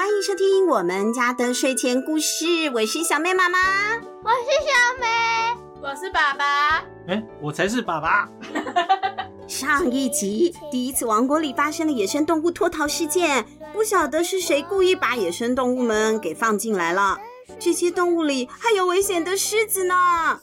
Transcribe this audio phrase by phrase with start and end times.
[0.00, 2.70] 欢迎收听我们家的睡前故事。
[2.74, 3.58] 我是小妹妈妈，
[4.24, 6.78] 我是小妹，我是爸爸。
[7.06, 8.26] 哎，我才是爸爸。
[9.46, 13.44] 上一集，第一次王国里发生了野生动物脱逃事件，
[13.74, 17.18] 不晓得是谁故意把野生动物们给放进来了。
[17.58, 20.40] 这些动物里还有危险的狮子呢。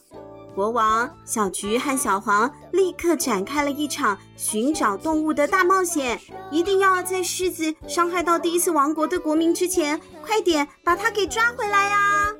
[0.57, 6.19] 国王、小菊和小黄立刻展开了一场寻找动物的大冒险，
[6.49, 12.33] 一定要在狮子伤害到第一次王国的国民之前，快点把它给抓回来呀！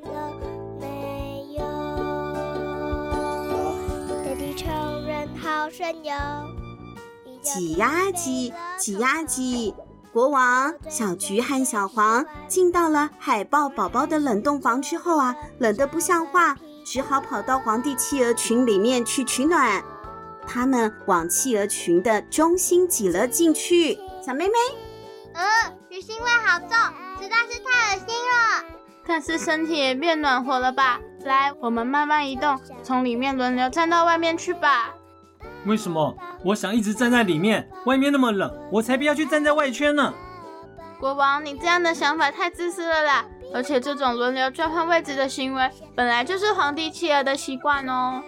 [7.40, 9.72] 挤呀挤，挤呀挤，
[10.12, 16.56] 国王、小菊和小黄进到了海豹宝宝的冷冻房之后啊，冷得不像话。
[16.90, 19.84] 只好跑到皇帝企鹅群里面去取暖，
[20.46, 23.98] 他们往企鹅群的中心挤了进去。
[24.24, 24.54] 小妹妹，
[25.34, 25.44] 呃，
[25.90, 26.70] 鱼腥味好重，
[27.20, 28.64] 实在是太恶心了。
[29.06, 30.98] 但是身体也变暖和了吧？
[31.26, 34.94] 来，我们慢慢移动，从里面轮流站到外面去吧。
[35.66, 36.16] 为什么？
[36.42, 40.14] 我想一直站在里面，外面那么冷，我才不要去站在外圈呢。
[40.98, 43.26] 国王，你这样的想法太自私了啦！
[43.52, 48.22] 而且这种轮流转换位置的行为，本来就是皇帝企鹅的习惯哦。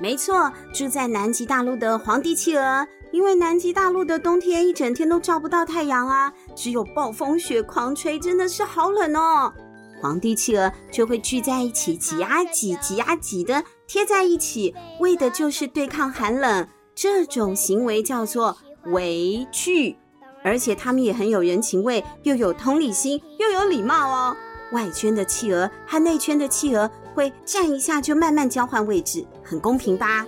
[0.00, 9.52] 没错，住在南极大陆的皇帝企鹅，因为南极大陆的冬天一整天都照不到太阳啊，只有暴风雪狂吹，真的是好冷哦。
[10.00, 16.66] 皇帝企鹅就会聚在一起，挤啊挤，挤啊挤的贴在一起，为的就是对抗寒冷。
[16.94, 18.56] 这种行为叫做
[18.86, 19.96] 围聚，
[20.42, 24.36] 而且他们也很有人情味，又有同理心，又有礼貌哦。
[24.72, 30.26] 外圈的企鹅和内圈的企鹅会站一下就慢慢交换位置，很公平吧？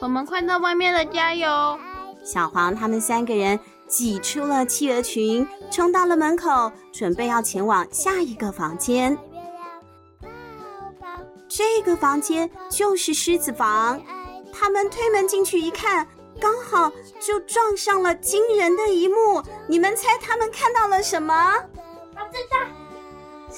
[0.00, 1.78] 我们快到外面了，加油！
[2.24, 9.16] 小黄他们三个人挤出了企鹅群，冲到了门口，准备要前往下一个房间。
[11.48, 14.00] 这个房间就是狮子房。
[14.52, 16.06] 他们推门进去一看，
[16.40, 19.42] 刚好就撞上了惊人的一幕。
[19.66, 21.54] 你们猜他们看到了什么？
[22.14, 22.58] 我知道，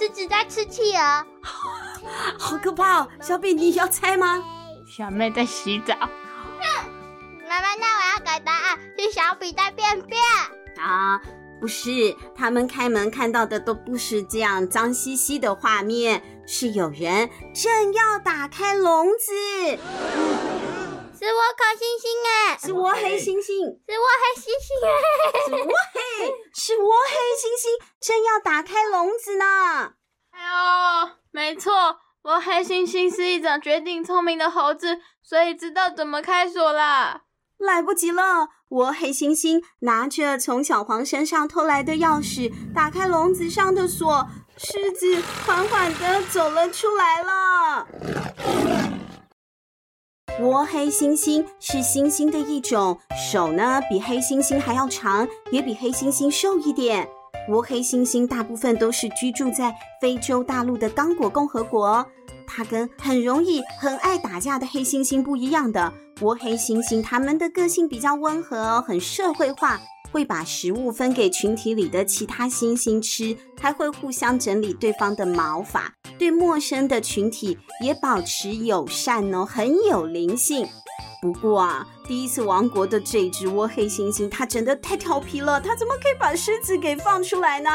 [0.01, 1.27] 狮子在吃企鹅，
[2.41, 3.09] 好可怕哦！
[3.21, 4.43] 小比，你要猜吗？
[4.89, 5.95] 小妹在洗澡。
[5.95, 6.09] 哼，
[7.47, 10.19] 妈妈，那我要改答案，是小比在便便。
[10.79, 11.21] 啊，
[11.61, 19.35] 不是，他们开门看到的都不是这样脏兮兮的画面，是有人正要打开笼子。
[21.23, 25.69] 是我烤星星哎，是我黑星星，是我黑星星
[28.11, 29.45] 正要打开笼子呢。
[30.33, 31.73] 哎呦，没错，
[32.23, 37.21] 我黑猩猩是一种绝顶聪明的猴子，所以知道怎么开锁啦。
[37.57, 44.27] 来不及了，我黑猩猩拿着从小黄身上偷来的钥匙，打开笼子上的锁，
[44.57, 47.87] 狮子缓缓的走了出来了。
[50.41, 52.99] 我黑猩猩是猩猩的一种，
[53.31, 57.09] 手呢比黑猩猩还要长，也比黑猩猩瘦一点。
[57.49, 62.07] 倭黑猩猩大部分都是居住在非洲大陆的刚果共和国。
[62.47, 69.81] 它跟很容易、很爱打架的黑猩猩不一样的，倭黑猩猩它们的个性比较温和，很社会化。
[70.13, 80.67] 会把食物分给群体里的其他猩猩吃，还会互相整理对方的毛发，对陌生的群体也保持友善哦，很有灵性。
[81.21, 87.71] 不过啊，第一次王国的这只倭黑猩猩，它真的太调皮了，它怎么可以把狮子给放出来呢？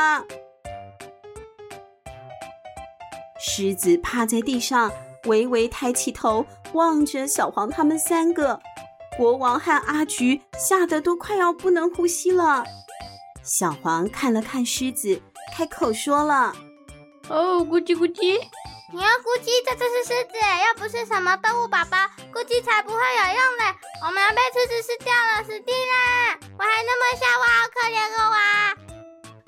[3.40, 4.92] 狮子趴在地上，
[5.26, 8.60] 微微抬起头，望着小黄他们三个。
[9.16, 12.66] 国王和阿橘吓得都快要不能呼吸了。
[13.44, 15.22] 小黄看了看狮子，
[15.54, 16.54] 开口说了
[17.30, 18.40] ：“哦，咕叽咕叽，
[18.96, 21.98] 你要咕叽，这就是狮子，要不是什么动物宝宝，
[22.32, 23.76] 估计才不会有用嘞。
[24.02, 26.40] 我们要被狮子吃掉了，死定了！
[26.58, 28.74] 我还那么小，我好可怜哦啊！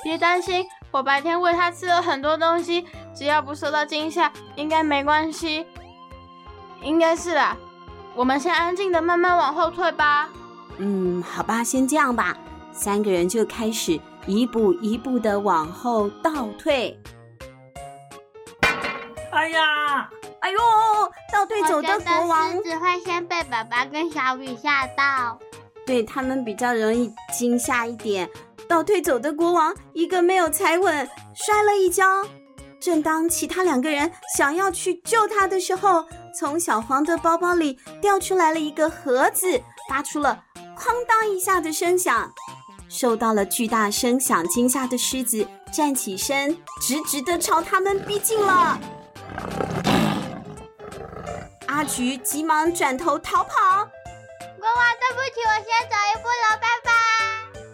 [0.03, 2.85] 别担心，我白天喂它吃了很多东西，
[3.15, 5.65] 只要不受到惊吓，应该没关系。
[6.81, 7.55] 应该是啦。”
[8.15, 10.27] 我们先安静的慢慢往后退吧。
[10.77, 12.35] 嗯，好吧，先这样吧。
[12.73, 17.01] 三个人就开始一步一步的往后倒退。
[19.37, 20.57] 哎呀，哎呦，
[21.31, 25.37] 倒退走的国王，狮子会先被爸爸跟小雨吓到，
[25.85, 28.27] 对，他们比较容易惊吓一点。
[28.67, 32.03] 倒退走的国王一个没有踩稳，摔了一跤。
[32.79, 36.03] 正当其他两个人想要去救他的时候，
[36.35, 40.45] 从小黄的包包里掉出来了一个盒子，发出了
[40.75, 42.33] “哐当”一下的声响。
[42.89, 48.79] 受到了巨大声响惊吓的狮子站起身，直直的朝他们逼近了。
[51.77, 53.53] 阿菊急忙转头逃跑。
[53.53, 56.91] 国王，对不起，我先走一步了，拜拜。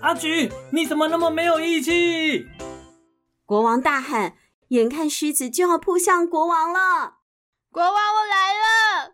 [0.01, 2.45] 阿菊，你怎么那么没有义气？
[3.45, 4.33] 国王大喊，
[4.67, 7.19] 眼看狮子就要扑向国王了。
[7.71, 9.13] 国王，我来了。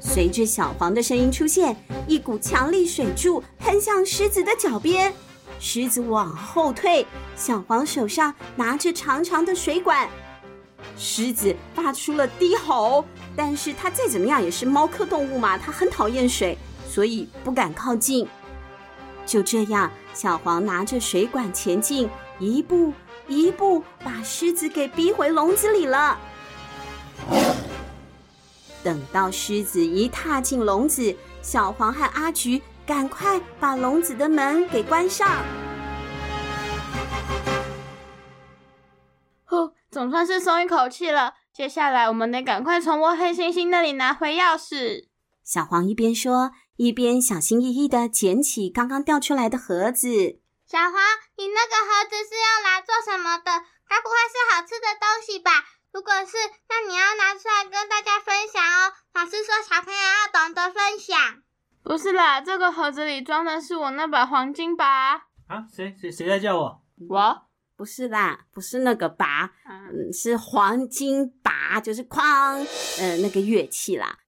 [0.00, 1.76] 随着小黄的声音出现，
[2.08, 5.12] 一股强力水柱喷向狮子的脚边，
[5.60, 7.06] 狮子往后退。
[7.36, 10.08] 小黄手上拿着长长的水管，
[10.96, 13.04] 狮子发出了低吼，
[13.36, 16.56] 但是它再怎么样也是猫科动物嘛，它很讨厌水，
[16.88, 18.26] 所以不敢靠近。
[19.26, 22.08] 就这样，小黄拿着水管前进，
[22.38, 22.92] 一步
[23.26, 26.18] 一步把狮子给逼回笼子里了。
[28.82, 35.42] 等到狮子一踏进笼子，小黄和阿菊赶快把笼子的门给关上。
[39.94, 41.34] 总算是松一口气了。
[41.52, 45.06] 接下来，我们得赶快从窝黑猩猩那里拿回钥匙。
[45.44, 50.40] 小黄一边说，一边小心翼翼的捡起刚刚掉出来的盒子。
[50.66, 50.94] 小黄，
[51.36, 53.52] 你那个盒子是用来做什么的？
[53.88, 55.62] 该不会是好吃的东西吧？
[55.92, 56.32] 如果是，
[56.68, 58.92] 那你要拿出来跟大家分享哦。
[59.14, 61.16] 老师说，小朋友要懂得分享。
[61.84, 65.14] 不是啦，这个盒子里装的是我那把黄金拔。
[65.46, 66.82] 啊，谁谁谁在叫我？
[67.08, 72.64] 我不是啦，不是那个拔，嗯，是黄金拔，就是哐，
[72.98, 74.18] 呃，那个乐器啦。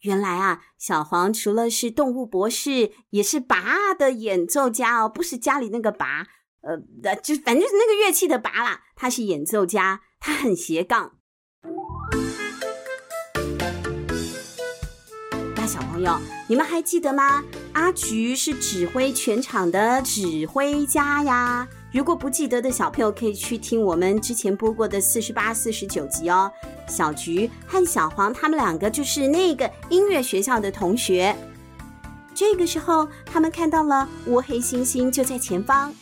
[0.00, 6.26] 原来啊，小黄除了是动物博士，也是拔的演奏家哦，不是家里那个拔，
[6.62, 6.78] 呃，
[7.16, 8.82] 就反正就是那个乐器的拔啦。
[8.96, 10.02] 他是演奏家。
[10.22, 11.12] 他很斜杠。
[15.56, 17.42] 那小朋友，你们还记得吗？
[17.72, 21.66] 阿菊是指挥全场的指挥家呀。
[21.92, 26.50] 如果不记得的小朋友，可以去听我们之前播过的四十八、四十九集哦。
[26.86, 31.34] 小菊和小黄他们两个就是那个音乐学校的同学。
[32.32, 35.92] 这个时候，他们看到了乌黑猩猩就在前方。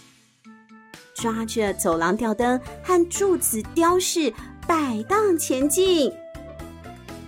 [1.15, 4.33] 抓着走廊吊灯和柱子雕饰
[4.69, 6.13] 摆荡前进，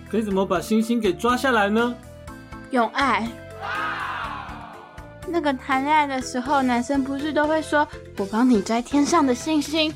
[0.09, 1.93] 可以怎么把星星给抓下来呢？
[2.69, 3.27] 用爱。
[5.31, 7.87] 那个谈恋爱的时候，男生不是都会说
[8.17, 9.93] “我帮你摘天上的星星”？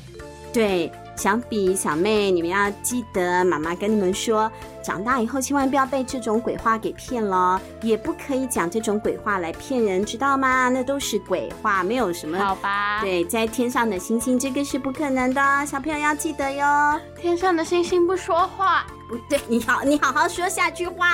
[0.52, 0.90] 对。
[1.18, 4.52] 小比、小妹，你们要记得，妈妈跟你们说，
[4.82, 10.68] 长大以后千万不要被这种鬼话给骗了，也不可以讲这种鬼话来骗人，知道吗？
[10.68, 12.38] 那都是鬼话，没有什么。
[12.38, 13.00] 好吧。
[13.00, 17.00] 对，摘天上的星星，这个是不可能的，小朋友要记得哟。
[17.18, 18.84] 天上的星星不说话。
[19.08, 21.08] 不对，你好，你好好说下句话。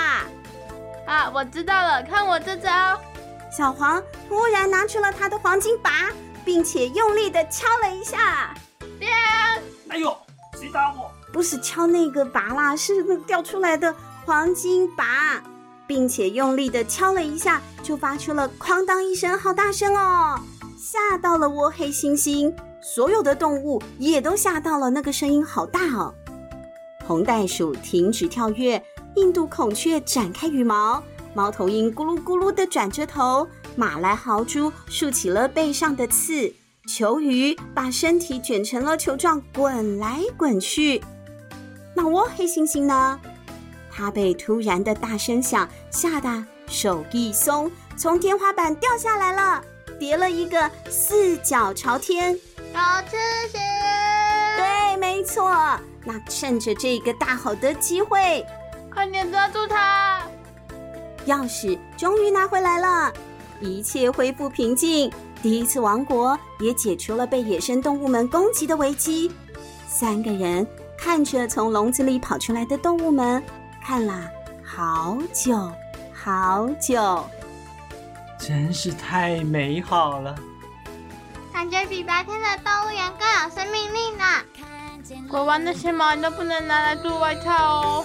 [1.07, 3.01] 啊，我知道了，看我这招。
[3.57, 6.11] 小黄突然拿出了他的黄金拔，
[6.45, 8.55] 并且用力的敲了一下。
[9.89, 10.17] 哎呦！
[10.59, 11.11] 谁打我？
[11.33, 13.95] 不是敲那个拔啦，是那掉出来的
[14.25, 15.43] 黄金拔，
[15.87, 20.41] 并且用力的敲了一下，就发出了哐当一声，好大声哦！
[20.79, 26.15] 吓到了窝黑猩猩，所有的动物也都吓到了，那个声音好大哦！
[27.07, 28.83] 红袋鼠停止跳跃，
[29.17, 31.03] 印度孔雀展开羽毛，
[31.35, 36.55] 猫头鹰咕噜咕噜的转着头，马来豪猪竖起了背上的刺。
[36.89, 41.03] 球鱼把身体卷成了球状，滚来滚去。
[41.95, 43.21] 那窝黑猩猩呢？
[43.91, 49.63] 它被突然的大声响吓得手一松，从天花板掉下来了，
[49.99, 52.37] 叠了一个四脚朝天。
[52.73, 53.17] 好吃
[53.51, 53.59] 些。
[54.57, 55.51] 对，没错。
[56.05, 58.45] 那趁着这个大好的机会，
[58.93, 60.23] 快点抓住它！
[61.27, 63.13] 钥匙终于拿回来了，
[63.61, 65.11] 一切恢复平静。
[65.43, 69.31] 第一次王国也解除了被野生动物们攻击的危机。
[69.89, 73.43] 三个人看着从笼子里跑出来的动物们，
[73.85, 74.29] 看了
[74.65, 75.71] 好久
[76.13, 77.25] 好久，
[78.39, 80.35] 真是太美好了。
[81.53, 84.25] 感觉比白天的动物园更有生命力呢。
[85.29, 88.05] 国王的些毛你都不能拿来做外套哦。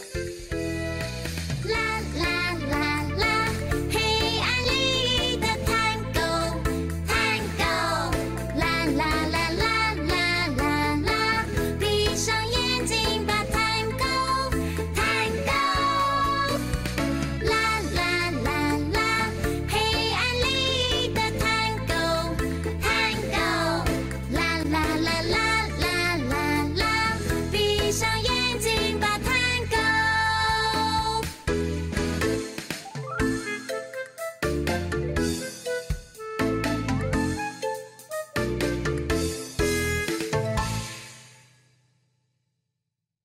[25.08, 25.47] la la.